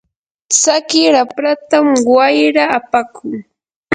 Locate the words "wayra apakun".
2.15-3.31